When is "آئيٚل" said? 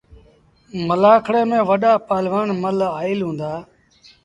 2.99-3.19